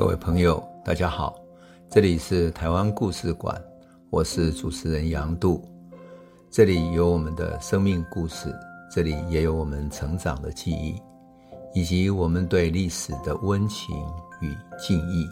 [0.00, 1.38] 各位朋友，大家好，
[1.90, 3.62] 这里是台湾故事馆，
[4.08, 5.62] 我是主持人杨度，
[6.50, 8.50] 这里有我们的生命故事，
[8.90, 10.98] 这里也有我们成长的记忆，
[11.74, 13.94] 以及我们对历史的温情
[14.40, 15.28] 与敬意。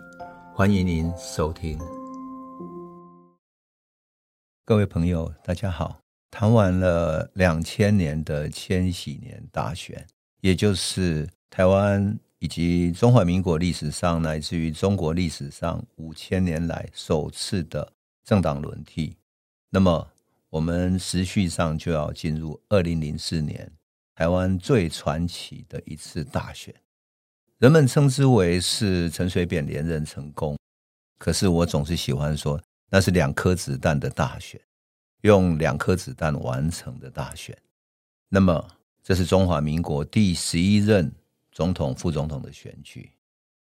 [0.54, 1.78] 欢迎您收听。
[4.66, 5.98] 各位朋友，大家好。
[6.30, 10.06] 谈完了两千年的千禧年大选，
[10.42, 12.18] 也就是台湾。
[12.40, 17.92] 以及中华民国历史上，乃至于中国历史上五千年来首次的
[18.24, 19.16] 政党轮替，
[19.70, 20.08] 那么
[20.48, 23.70] 我们时序上就要进入二零零四年
[24.14, 26.72] 台湾最传奇的一次大选，
[27.58, 30.56] 人们称之为是陈水扁连任成功，
[31.18, 34.60] 可是我总是喜欢说那是两颗子弹的大选，
[35.22, 37.56] 用两颗子弹完成的大选。
[38.28, 38.64] 那么
[39.02, 41.12] 这是中华民国第十一任。
[41.58, 43.10] 总统、副总统的选举，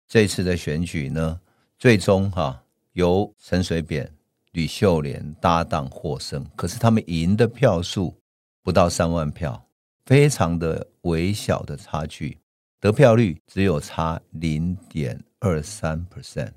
[0.07, 1.37] 这次的选举呢，
[1.77, 4.09] 最终哈由陈水扁、
[4.53, 6.49] 吕秀莲搭档获胜。
[6.55, 8.17] 可是他们赢的票数
[8.61, 9.61] 不到三万票，
[10.05, 12.39] 非常的微小的差距，
[12.79, 16.53] 得票率只有差零点二三 percent。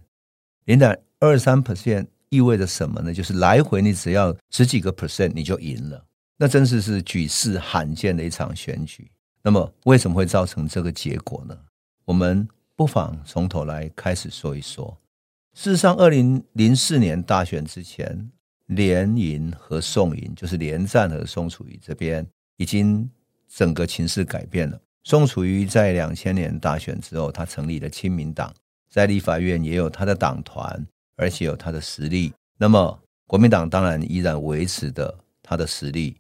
[0.66, 3.12] 零点二三 percent 意味着什么呢？
[3.12, 9.10] 就是来回你只要十几个 percent 你就赢了，那真是是举世罕见的一场选举。
[9.46, 11.56] 那么为什么会造成这个结果呢？
[12.04, 14.98] 我们不妨从头来开始说一说。
[15.54, 18.28] 事实上，二零零四年大选之前，
[18.66, 23.08] 连营和宋营，就是连战和宋楚瑜这边，已经
[23.48, 24.76] 整个情势改变了。
[25.04, 28.52] 宋楚瑜在两千年大选之后，他成立了亲民党，
[28.90, 32.34] 在立法院也有他的党团，而且有他的实力。
[32.58, 36.16] 那么国民党当然依然维持的他的实力。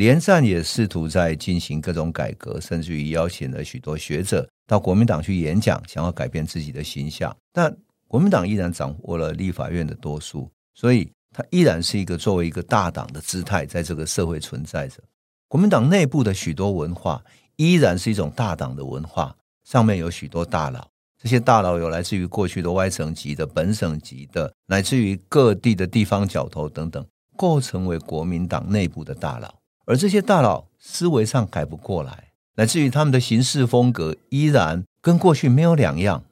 [0.00, 7.36] 连战也试图在进行各种改革，甚至于邀请了许多学者到国民党去演讲，想要改变自己的形象。
[7.52, 7.76] 但
[8.08, 15.02] 国民党依然掌握了立法院的多数，所以它依然是一个作为一个大党的姿态，在这个社会存在着。
[15.48, 17.22] 国民党内部的许多文化
[17.56, 19.36] 依然是一种大党的文化，
[19.68, 20.88] 上面有许多大佬，
[21.22, 27.06] 这些大佬有来自于过去的外省籍的、本省籍的，乃至于各地的地方角头等等，
[27.36, 29.59] 构成为国民党内部的大佬。
[29.90, 36.22] 而这些大佬思维上改不过来，乃至于他们的行事风格依然跟过去没有两样，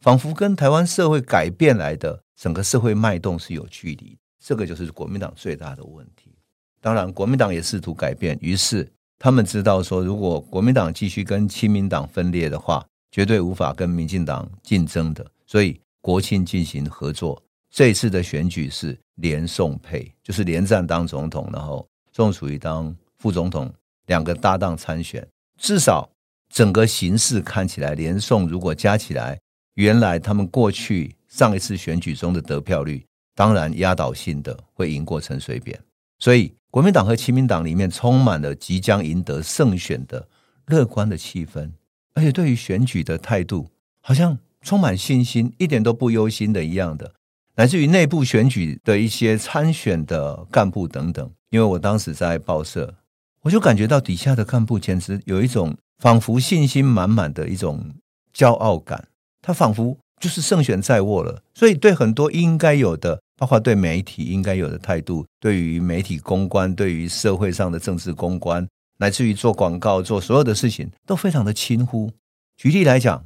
[0.00, 4.18] 仿佛跟台湾社会改变来的整个社会脉动是有距离。
[4.44, 6.34] 这个就是国民党最大的问题。
[6.80, 8.90] 当然，国民党也试图改变，于是
[9.20, 15.24] 他们知道说，如果国民党继续跟亲民党分裂的话，绝对无法跟民进党竞争的。
[15.46, 17.40] 所以国庆进行合作。
[17.70, 21.86] 这一次的选举是连宋配，就是连战当总统，然后。
[22.16, 23.70] 宋楚瑜当副总统，
[24.06, 25.28] 两个搭档参选，
[25.60, 26.08] 至少
[26.48, 29.38] 整个形势看起来，连宋如果加起来，
[29.74, 33.04] 原来他们过去上一次选举中的得票率，
[33.34, 35.78] 当然压倒性的会赢过陈水扁。
[36.18, 40.26] 所以国民党和亲民党里面充满了即将赢得胜选的
[40.68, 41.70] 乐观的气氛，
[42.14, 43.68] 而且对于选举的态度，
[44.00, 47.12] 好像充满信心，一点都不忧心的一样的。
[47.56, 52.94] 乃至于内部选举的一些参选的干部等等，因为我当时在报社，
[53.42, 57.94] 我就感觉到底下的干部简直有一种仿佛信心满满的一种
[58.34, 59.08] 骄傲感，
[59.40, 61.42] 他仿佛就是胜选在握了。
[61.54, 68.66] 所以对很多应该有的，包括对媒体应该有的态度，对于媒体公关，对于社会上的政治公关，
[68.98, 72.10] 乃至于做广告、做所有的事情，都非常的轻忽。
[72.56, 73.24] 举例来讲，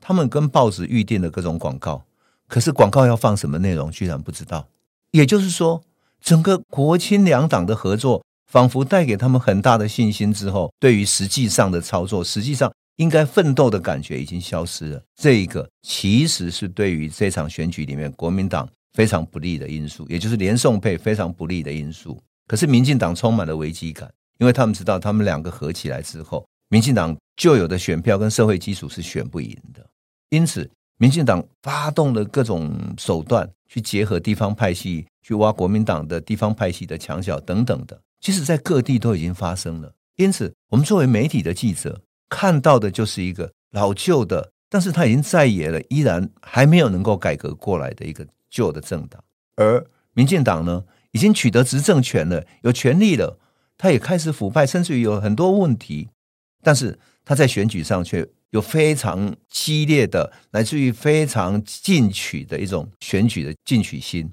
[0.00, 2.04] 他们跟报纸预定的各种广告。
[2.46, 4.68] 可是广告要放什么内容，居然不知道。
[5.10, 5.82] 也就是说，
[6.22, 10.32] 整个国亲两党的合作，仿佛带给他们很大的信心。
[10.32, 15.02] 之后，对于实际上的操作，实际上应该奋斗的感觉已经消失了。
[15.16, 22.20] 这一个其实是对于这场选举里面国民党非常不利的因素，也就是连宋配非常不利的因素。
[22.46, 29.86] 可是民进党充满了危机感，因为他们知道，他们两个合起来之后，民进党旧有的选票跟社会基础是选不赢的，
[30.30, 30.68] 因此。
[31.00, 39.92] 民进党发动了各种手段，去结合地方派系，去挖国民党的地方派系的墙角等等的，其实，在各地都已经发生了。
[40.16, 49.22] 因此，我们作为媒体的记者，看到的就是一个老旧的，但是他已经在野了，依然还没有能够改革过来的一个旧的政党。
[49.56, 53.38] 而民进党呢，已经取得执政权了，有权力了，
[53.76, 56.08] 他也开始腐败，甚至于有很多问题，
[56.62, 58.26] 但是他在选举上却。
[58.52, 64.32] 有非常激烈的，来自于非常进取的一种选举的进取心，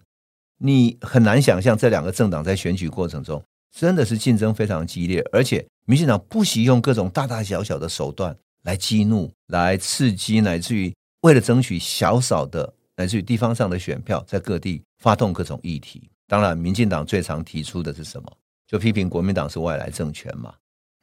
[0.65, 10.91] 你很难想象这两个政党在选举过程中真的是竞争非常激烈，而且民进党不惜用各种大大小小的手段来激怒、来刺激，乃至于
[11.21, 16.09] 为了争取小小的乃至于地方上的选票，在各地发动各种议题。
[16.27, 18.31] 当然，民进党最常提出的是什么？
[18.65, 20.51] 就批评国民党是外来政权嘛，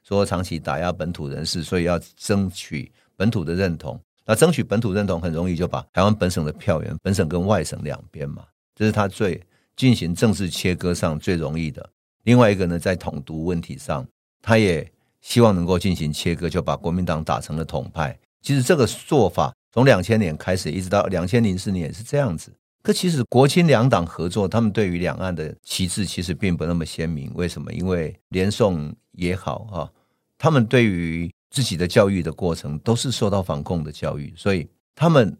[0.05, 3.97] 说长期打压本土人士，所以要争取本土的认同。
[4.25, 8.43] 那争取本土认同很容易就把台湾本省的票源，本省跟外省两边嘛，
[8.75, 9.41] 这是他最
[9.75, 11.89] 进行政治切割上最容易的。
[12.23, 14.07] 另外一个呢，在统独问题上，
[14.41, 14.91] 他也
[15.21, 18.17] 希望能够进行切割，就把国民党打成了统派。
[18.41, 22.53] 其实这个做法从两千年开始，一直到两千零四年是这样子。
[22.81, 27.31] 可其实国亲两党合作，他们对于两岸的旗帜其实并不那么鲜明。
[27.33, 27.71] 为什么？
[27.71, 29.89] 因为连宋也好哈，
[30.37, 35.37] 他们对于自己的教育的过程都是受到反共的教育，所以他们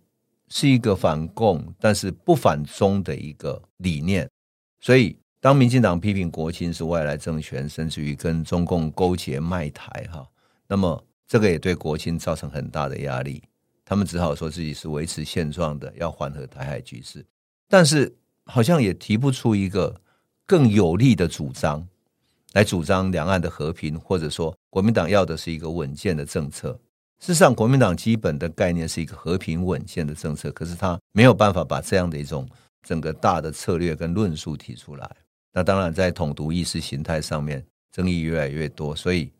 [0.55, 4.29] 是一个反共但是不反中的一个理念。
[4.79, 10.23] 所以当民进党批评国亲是外来政权，甚至于跟中共勾结卖台哈，
[10.67, 13.41] 那么这个也对国亲造成很大的压力。
[13.83, 17.25] 他们只好说自己是维持现状的，要缓和台海局势。
[17.67, 18.15] 但是
[18.45, 19.99] 好像也提不出一个
[20.45, 21.87] 更有力的主张
[22.51, 26.79] 来主张两岸的和平，或者说国民党要的是一个稳健的政策。
[27.23, 32.45] 事实上，国民党基本的概念是一个和平稳健的政策，可是他没有办法把这样的一种
[32.81, 35.09] 整个大的策略跟论述提出来。
[35.53, 39.31] 那当然，在统独意识形态上面争议越来越多，所以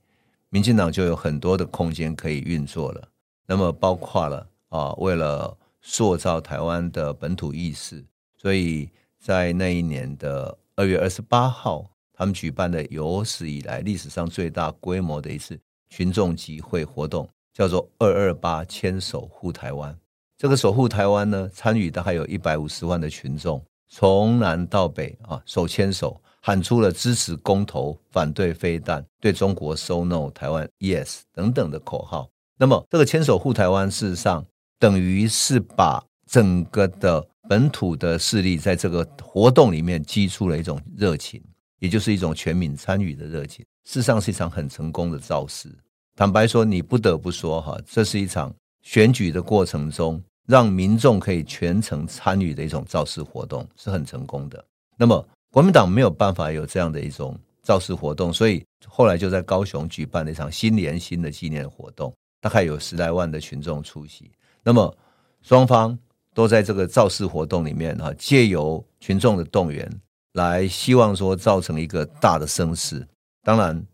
[0.48, 3.06] 民进党就有很多的空间可以运作了。
[3.46, 8.02] 那么包括了啊，为了塑造台湾的本土意识。
[8.38, 8.90] 所以
[9.20, 11.84] 在那一年的二月二十八号，
[12.14, 15.60] 他们举办的有史以来历史上最大规模的一次
[15.90, 19.96] 群众集会活动，叫做“二二八牵手护台湾”。
[20.38, 32.30] 这个守护台湾呢，参与的还有一百五十万的群众，从南到北啊，手牵手喊出了支持公投、反对飞弹、对中国 “say no”、台湾 “yes” 等等的口号。
[32.58, 34.46] 那么，这个牵手护台湾，事实上
[34.80, 37.28] 等于是把整个的。
[37.50, 41.44] 本土的势力在这个活动里面激出了一种热情，
[41.80, 43.66] 也就是一种全民参与的热情。
[43.84, 45.68] 事实上是一场很成功的造势。
[46.15, 54.63] 坦白说，你不得不说哈，这是一场选举的过程中让民众可以全程参与的一种造势活动，是很成功的。
[54.98, 64.31] 那么国民党没有办法有这样的一种造势活动，所以后来就在高雄举办了一场新年新的纪念活动，大概有十来万的群众出席。
[64.63, 64.95] 那么
[65.42, 65.98] 双方。
[66.36, 69.88] 都在这个造势活动里面哈，借由群众的动员
[70.31, 73.07] 来希望说造成一个大的声势。
[73.44, 73.86] 当然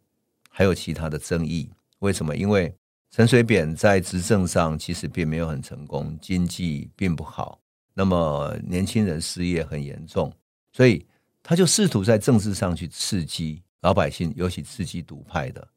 [0.50, 1.69] 还有其他的争议，
[2.00, 2.36] 为什么？
[2.36, 2.74] 因为
[3.12, 7.60] 陈水扁在执政上其实并没有很成功，经济并不好，
[7.94, 10.31] 那么年轻人失业很严重，
[10.72, 11.06] 所以
[11.42, 15.68] 他就试图在政治上去刺激老百姓，尤其刺激独派的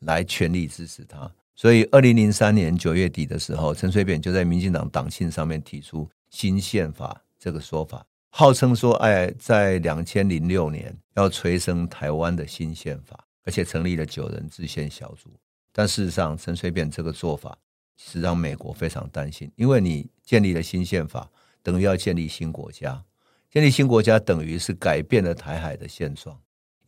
[0.00, 1.30] 来全力支持他。
[1.54, 15.30] 所以，二零零三年九月底的时候，陈水扁就在民进党党庆上面提出新宪法这个说法，号称说，哎，在两千零六年要催生台湾的新宪法，而且成立了九人制宪小组。
[15.78, 17.56] 但事实上，陈水扁这个做法
[17.96, 21.30] 是让美国非常担心，因为你建立了新宪法，
[21.62, 23.00] 等于要建立新国家，
[23.48, 26.36] 建立新国家等于是改变了台海的现状，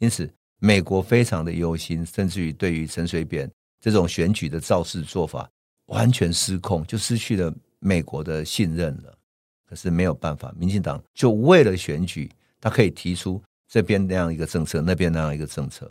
[0.01, 0.29] 因此
[0.59, 3.49] 美国非常的忧心，甚至于对于陈水扁。
[3.81, 5.49] 这种选举的造势做法
[5.87, 9.17] 完全失控，就失去了美国的信任了。
[9.69, 12.29] 可是没有办法，民进党就为了选举，
[12.61, 15.89] 他可以提出这边那样一个政策，那边那样一个政策。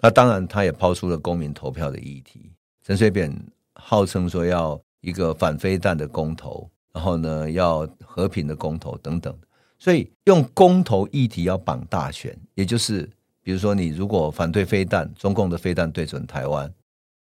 [0.00, 2.52] 那当然，他也抛出了公民投票的议题。
[2.84, 3.34] 陈水扁
[3.74, 9.36] 号称说要一个反飞弹的公投，然后呢要和平的公投等等。
[9.78, 13.08] 所以用公投议题要绑大选，也就是
[13.42, 16.72] 比如说你如果反对飞弹，中共的飞弹对准台湾。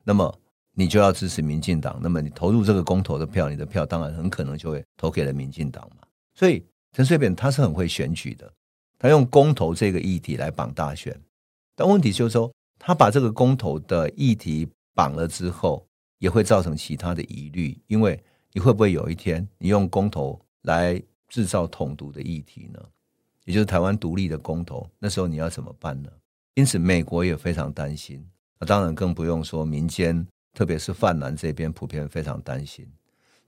[0.04, 0.34] 那么
[0.74, 6.06] 你就要支持民进党，那么你投入这个公投的票，你的票当然很可能就会投给了民进党嘛。
[6.34, 8.52] 所以陈水扁他是很会选举的，
[9.00, 11.18] 他用公投这个议题来绑大选。
[11.76, 15.88] 但问题就是说，他把这个公投的议题绑了之后，
[16.20, 18.22] 也会造成其他的疑虑，因为
[18.54, 22.80] 你会不会有一天你用公投来制造统独的议题呢？
[23.46, 26.10] 也就是台湾独立的公投，那时候你要怎么办呢？
[26.56, 28.26] 因此，美国也非常担心。
[28.60, 32.88] 那当然更不用说民间，特别是泛蓝这边普遍非常担心。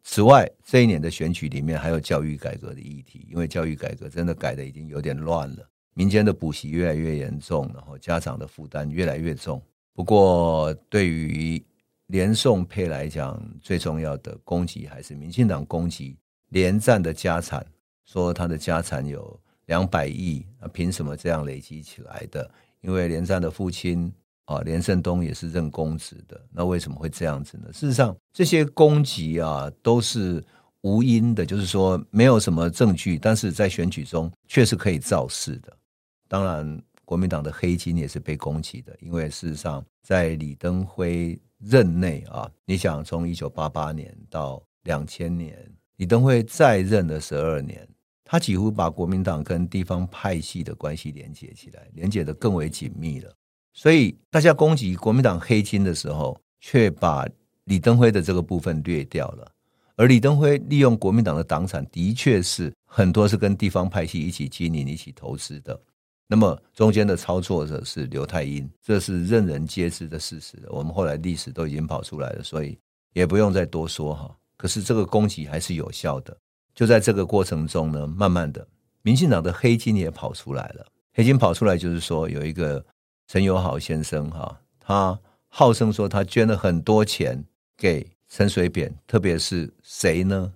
[0.03, 9.59] 此外，这一年的选举里面还有教育改革的议题，因为教育改革真的改的已经有点乱了，民间的补习越来越严重，然后家长的负担越来越重。
[9.95, 11.59] 不过，对于
[12.05, 16.15] 连宋配来讲，最重要的攻击还是民进党攻击
[16.49, 17.65] 连战的家产，
[18.05, 22.47] 说他的家产有两百亿，那凭什么这样累积起来的？
[22.81, 24.13] 因为连战的父亲。
[24.45, 27.67] 啊，连胜东也是任公职的，那为什么会这样子呢？
[27.73, 30.41] 事实上，这些攻击啊，都是
[30.83, 35.77] 无因的，就是说没有什么证据，但是在选举中确实可以造势的。
[36.27, 45.57] 当然，国民党的黑金也是被攻击的，因为事实上在李登辉任内啊，你想从一九八八年到两千年，
[45.95, 47.87] 李登辉在任的十二年，
[48.25, 53.33] 他几乎把国民党跟地方派系的关系连接起来，连接得更为紧密了。
[53.73, 57.25] 所以大家攻击国民党黑金的时候，却把
[57.65, 59.51] 李登辉的这个部分略掉了。
[59.95, 65.79] 而李登辉利用国民党的党产，的确是很多是跟地方派系一起经营、一起投资的。
[66.27, 70.57] 那么中间的操作者是刘太英，这是任人皆知的事实。
[70.69, 72.77] 我们后来历史都已经跑出来了，所以
[73.13, 74.37] 也不用再多说哈。
[74.57, 76.37] 可是这个攻击还是有效的。
[76.75, 78.67] 就在这个过程中呢，慢慢的，
[79.01, 80.85] 民进党的黑金也跑出来了。
[81.13, 82.85] 黑金跑出来就是说，有一个
[83.27, 87.43] 陈友好先生哈，他号称说他捐了很多钱
[87.77, 88.07] 给。
[88.29, 90.51] 陈水扁，特别是谁呢？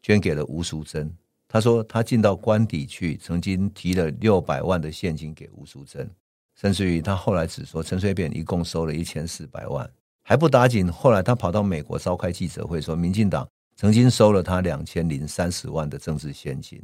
[0.00, 1.12] 捐给了吴淑珍。
[1.48, 6.10] 他说他进到官邸去，曾经提了六百万的现金给吴淑珍，
[6.54, 9.88] 甚至于他后来只说陈水扁一共收了一千四百万，
[10.22, 10.90] 还不打紧。
[10.90, 16.82] 后来他跑到美国召开记者会，说民进党曾经收了他两千零三十万的政治现金，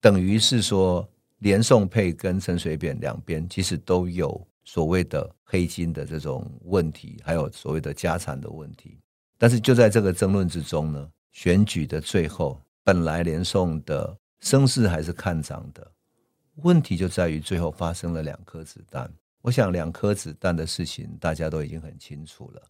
[0.00, 8.98] 等于是说连宋配跟陈水扁两边其实都有所谓的黑金的这种问题，还有所谓的家产的问题。
[9.38, 15.92] 但是就在这个争论之中呢，选举的最后，本来连送的声势还是看涨的，
[16.56, 19.08] 问题就在于最后发生了两颗子弹。
[19.42, 22.60] 我想两颗子弹的事情大家都已经很清楚了，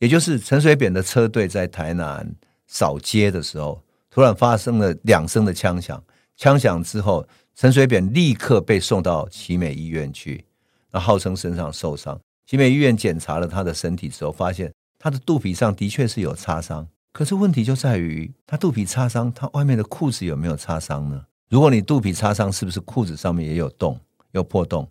[0.00, 2.28] 也就是陈水扁的车队在台南
[2.66, 6.02] 扫街的时候，突然发生了两声的枪响，
[6.36, 10.44] 枪响之后，陈水扁立刻被送到奇美医院去，
[10.90, 14.72] 那号称身上受伤，奇美医院检查了他的身体之后，发现。
[14.98, 21.24] 他的肚皮上的确是有擦伤，可是问题就在于他肚皮擦伤，他外面的裤子有没有擦伤呢？
[21.50, 24.00] 如果你肚皮擦伤，是不是裤子上面也有洞、
[24.30, 24.88] 有破洞？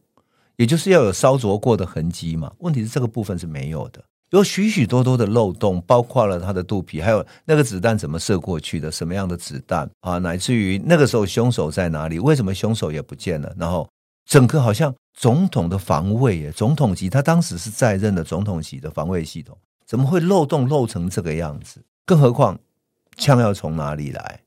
[0.58, 2.54] 也就是要有烧灼过的痕迹嘛？
[2.60, 10.20] 问题是这个部分是没有的，有许许多多的漏洞，包括了他的肚皮，还有那个子弹怎么射过去的，什么样的子弹啊？
[10.20, 12.20] 乃至于那个时候凶手在哪里？
[12.20, 13.52] 为什么凶手也不见了？
[13.58, 13.90] 然后
[14.26, 19.58] 整个好像总统的防卫耶，总统级，他当时是在任的总统级的防卫系统。
[19.88, 21.82] 怎么会漏洞漏成这个样子？
[22.06, 22.60] 更何况
[23.18, 24.42] 枪要从哪里来？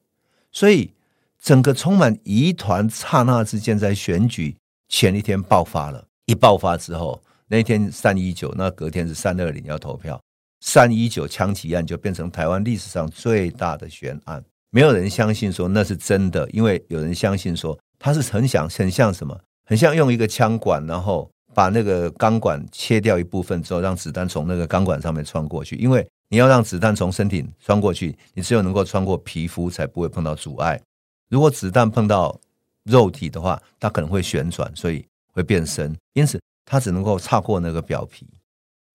[0.50, 0.92] 所以
[1.40, 4.56] 整个充满疑团，刹那之间在选举
[4.88, 6.06] 前一天爆发了。
[6.26, 10.20] 一爆发之后，那天三一九，那隔天是三二零要投票。
[10.60, 14.42] 三一九枪击案就变成台湾历史上最大的悬案。
[14.70, 21.30] 没有人相信说那是真的，因为有人相信说他是很想很像什么，很像用一个枪管，然后。
[21.56, 25.76] 把那个钢管切掉一部分之后，让子弹从那个钢管上面穿过去。
[25.76, 30.80] 因为你要让子弹从身体穿过去，你只有能够穿过皮肤，才不会碰到阻碍。
[31.28, 32.40] 如果子弹碰到
[32.82, 35.96] 肉体的话，它可能会旋转，所以会变深。
[36.12, 38.26] 因此，它只能够擦过那个表皮。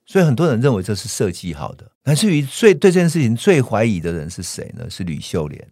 [0.05, 1.89] 所以很多人认为这是设计好的。
[2.03, 4.89] 乃至于最对这件事情最怀疑的人是谁呢？
[4.89, 5.65] 是吕秀莲。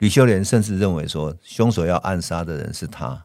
[0.00, 3.24] 吕秀莲甚至认为说，凶手要暗杀的人是他。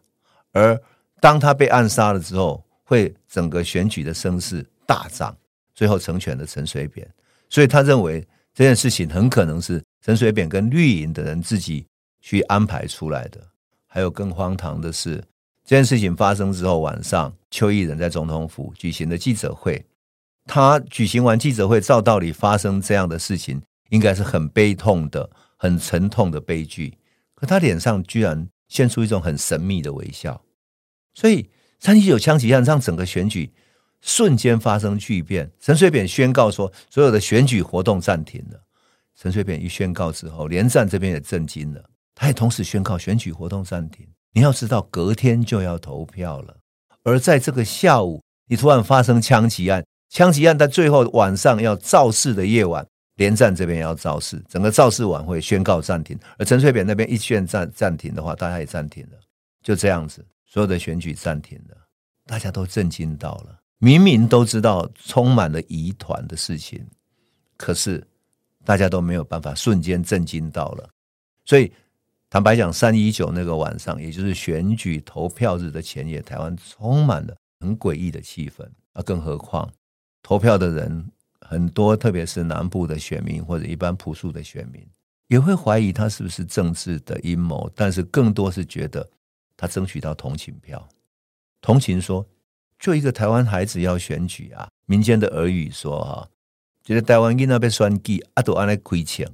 [0.54, 0.82] 而
[1.20, 5.36] 当他被暗杀了之后，会整个选举的声势大涨，
[5.76, 7.06] 最后成全了陈水扁，
[7.50, 11.86] 所以他认为这件事情很可能是陈水扁跟绿营的人自己
[12.22, 13.42] 去安排出来的。
[13.88, 15.16] 还有更荒唐的是，
[15.66, 19.86] 这件事情发生之后晚上，邱义仁在总统府举行的记者会。
[20.46, 26.98] 他举行完记者会，照道理发生这样的事情，应该是很悲痛的、很沉痛的悲剧。
[27.36, 30.42] 可他脸上居然现出一种很神秘的微笑，
[31.14, 31.50] 所以。
[31.82, 33.50] 三七九枪击案让整个选举
[34.02, 35.50] 瞬间发生巨变。
[35.60, 38.60] 陈水扁宣告说，所有的选举活动暂停了。
[39.16, 41.84] 陈水扁一宣告之后，连战这边也震惊了，
[42.16, 44.08] 他也同时宣告选举活动暂停。
[44.32, 46.56] 你要知道，隔天就要投票了，
[47.04, 56.18] 而在这个下午，你突然发生枪击案，枪击案在最后晚上要造势的夜晚，连战这边要造势，整个造势晚会宣告暂停。
[56.38, 59.18] 而陈水扁那边一宣暂暂停的话，大家也暂停了，
[59.62, 60.26] 就这样子。
[60.46, 61.76] 所有的选举暂停了，
[62.26, 63.60] 大家都震惊到了。
[63.80, 66.86] 明明都知道充满了疑团的事情，
[67.58, 68.06] 可是
[68.64, 70.90] 大家都没有办法瞬间震惊到了。
[71.46, 71.72] 所以
[72.30, 79.02] 坦白讲，三一九那个晚上，也就是选举投票日的前夜，台湾充满了很诡异的气氛啊！
[79.02, 79.68] 更何况
[80.22, 84.86] 投票的人很多，特别是南部的选民或者一般朴素的选民，
[85.28, 89.10] 也会怀疑他是不是政治的阴谋，但是更多是觉得。
[89.62, 90.88] 他争取到同情票，
[91.60, 92.26] 同情说，
[92.80, 96.28] 就一个台湾孩子要选举啊，民间的耳语说哈，
[96.84, 99.30] 觉得台湾囡仔被选举啊，都安来亏钱，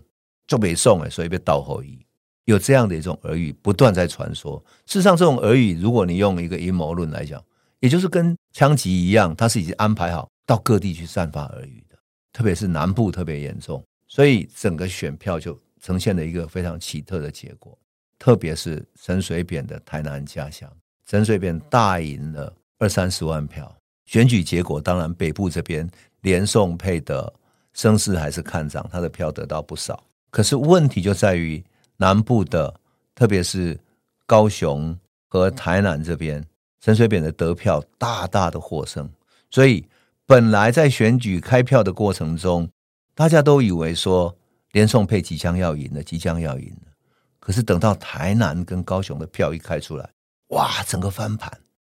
[0.47, 1.99] 就没送哎，所以被倒后裔。
[2.45, 4.63] 有这样的一种耳语不断在传说。
[4.85, 7.43] 事实上，这种耳语，如果你用一个阴谋论来讲，
[7.79, 11.97] 也就是跟枪击一样，它是已经安排好到各地去散发耳语的，
[12.33, 17.77] 特别是南部特别严重，所以整个选票就呈现了一个非常奇特的结果。
[18.17, 20.71] 特别是陈水扁的台南家乡，
[21.05, 23.75] 陈水扁大赢了二三十万票。
[24.05, 25.89] 选举结果当然北部这边
[26.21, 27.33] 连宋配的
[27.73, 30.03] 声势还是看涨，他的票得到不少。
[30.29, 31.63] 可是问题就在于。
[31.97, 32.77] 南部的，
[33.15, 33.79] 特别是
[34.25, 34.93] 高雄
[35.29, 36.45] 和台南这边，
[36.81, 39.09] 陈水扁的得票大大的获胜，
[39.49, 39.87] 所以
[40.25, 42.69] 本来在选举开票的过程中，
[43.13, 44.35] 大家都以为说
[44.73, 46.91] 连宋配即将要赢了，即将要赢了。
[47.39, 50.09] 可是等到台南跟高雄的票一开出来，
[50.47, 51.49] 哇，整个翻盘，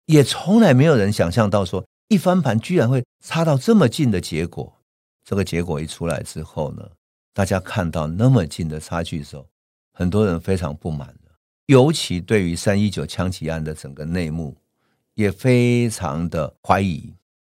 [0.09, 4.75] 也从来没有人想象到说一翻盘居然会差到这么近的结果。
[5.23, 6.83] 这个结果一出来之后呢，
[7.35, 9.47] 大家看到那么近的差距的时候。
[9.93, 11.33] 很多人非常不满的，
[11.67, 14.57] 尤其对于三一九枪击案的整个内幕，
[15.15, 17.13] 也非常的怀疑。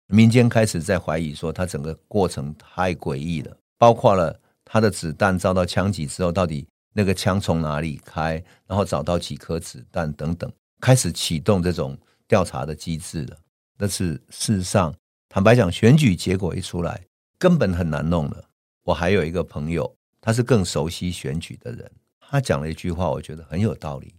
[0.07, 11.97] 民间开始在怀疑说，他整个过程太诡异了，包括了他的子弹遭到枪击之后，到底那个枪从哪里开，然后找到几颗子弹等等，开始启动这种
[12.33, 13.37] 调查的机制了。
[13.77, 14.91] 但是事实上，
[15.29, 17.05] 坦白讲，选举结果一出来，
[17.37, 18.49] 根本很难弄了。
[18.81, 21.91] 我还有一个朋友，他是更熟悉选举的人。
[22.19, 24.15] 他讲了一句话，我觉得很有道理。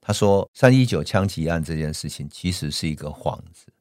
[0.00, 3.72] 他说：“三一九枪击案这件事情其实是一个幌子，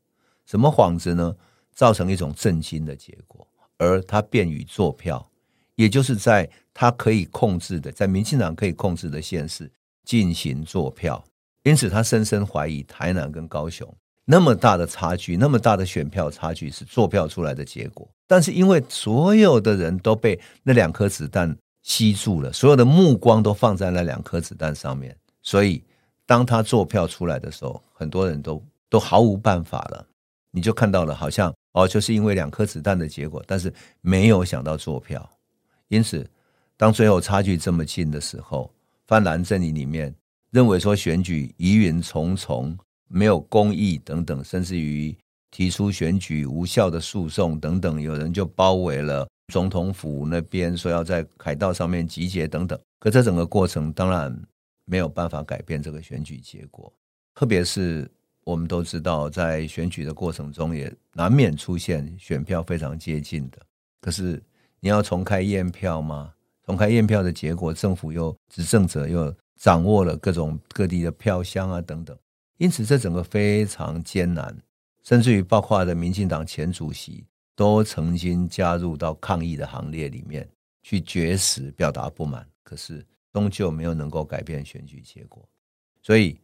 [0.46, 1.36] 什么幌子呢？
[1.74, 3.48] 造成一种震惊的结果，
[3.80, 5.28] 而他便于做票，
[5.74, 9.72] 也就是在他可以控制的，在民进党可以控制的县市
[10.06, 11.26] 进行做票。
[11.64, 13.88] 因此，他深深怀疑台南跟高雄
[14.26, 18.08] 那么大的差距，那么大的选票差距是做票出来的结果。
[18.28, 21.56] 但是，因为所有的人都被那两颗子弹。”
[21.86, 25.84] 吸住了，所有的目光都放在那两颗子弹上面，所以
[26.26, 30.08] 当他做票出来的时候，很多人都都毫无办法了。
[30.50, 35.30] 你就看到了，好像哦，就是因为两颗子弹的结果，但是没有想到做票。
[35.90, 36.26] 因此，
[36.78, 38.72] 当最后差距这么近的时候，
[39.06, 40.16] 泛蓝阵营里面
[40.54, 45.18] 认为说选举疑云重重，没有公义等等，甚至于
[45.50, 49.28] 提出选举无效的诉讼等等，有人就包围了。
[49.52, 54.32] 总统府那边说要在凯道上面集结等等，可这整个过程当然
[54.86, 56.94] 没有办法改变这个选举结果。
[57.34, 58.08] 特别是
[58.44, 63.58] 我们都知道，在选举的过程中也难免出现选票非常接近的。
[64.02, 64.40] 可是
[64.80, 66.32] 你要重开验票吗？
[66.64, 72.18] 重开验票的结果，政府又执政者又掌握了各种各地的票箱啊等等，
[72.58, 74.54] 因此这整个非常艰难，
[75.04, 77.24] 甚至于包括的民进党前主席。
[77.56, 80.50] 都曾经加入到抗议的行列里面
[80.82, 85.48] 去绝食表达不满，可是终究没有能够改变选举结果。
[86.02, 86.36] 所以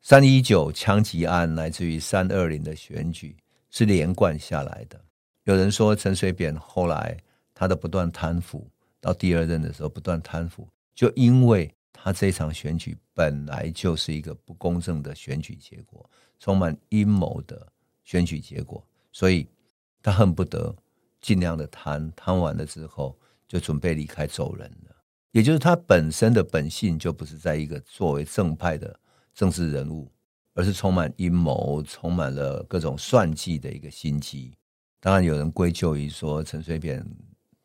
[0.00, 3.36] 三一九枪击案来自于三二零的选举
[3.70, 4.98] 是连贯下来的。
[5.44, 7.14] 有人说陈水扁后来
[7.52, 8.66] 他的不断贪腐，
[8.98, 17.66] 到第二任的时候不断贪腐，就因为他这场选举本来就是一个不公正的选举结果，充满阴谋的
[18.04, 19.48] 选举结果，所以。
[20.02, 20.72] 他恨不得
[21.20, 24.94] 尽量的贪，贪完了之后就准备离开走人了。
[25.32, 29.00] 也就是他本身的本性就不是在一个作为正派的
[29.34, 30.08] 政治人物，
[30.54, 34.56] 而是充满阴谋、充满了各种算计的一个心机。
[35.00, 37.04] 当然，有人归咎于说陈水扁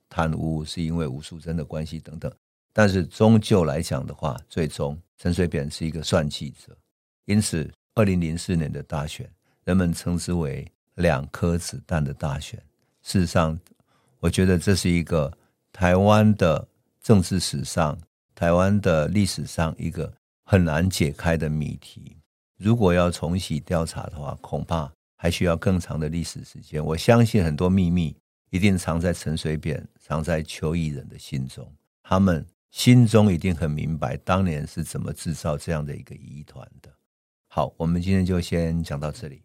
[0.10, 2.34] 贪污是因为吴淑珍的关系等等，
[2.74, 6.78] 但是终究来讲的话，最终陈水扁是一个算计者。
[7.26, 9.30] 因此，二零零四年的大选，
[9.64, 10.66] 人们称之为。
[10.96, 12.62] 两颗子弹的大选，
[13.02, 13.58] 事实上，
[14.20, 15.32] 我觉得这是一个
[15.72, 16.68] 台湾的
[17.02, 17.98] 政治史上、
[18.36, 22.18] 台湾的历史上一个很难解开的谜题。
[22.58, 26.86] 如果要重启调查的话，恐怕还需要更长的历史时间。
[26.86, 28.16] 我相信很多秘密
[28.50, 31.66] 一定藏在陈水扁、藏在邱义仁的心中，
[32.04, 36.90] 他们心中一定很明白当年是怎么制造这样的一个疑团的。
[37.48, 39.44] 好，我们今天就先讲到这里。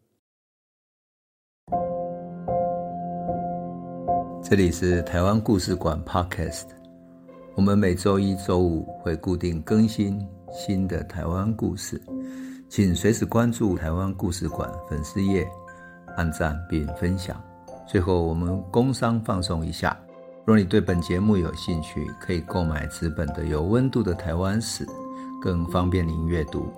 [4.41, 6.67] 这里是台湾故事馆 Podcast，
[7.57, 12.01] 我们每周一、周五会固定更新新的台湾故事，
[12.69, 15.45] 请随时关注台湾故事馆粉丝页，
[16.17, 17.43] 按赞并分享。
[17.89, 20.01] 最后，我们工商放松一下：
[20.47, 24.87] 若你对本节目有兴趣，可以购买纸本的《有温度的台湾史》，
[25.43, 26.73] 更方便您阅读。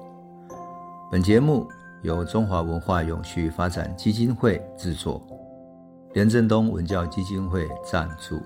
[1.13, 1.69] 本节目
[2.01, 5.23] 由中华文化永续发展基金会制作。
[6.15, 8.41] 连振东文教基金会赞助。